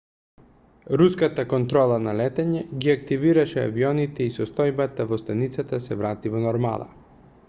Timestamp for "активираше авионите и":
2.93-4.33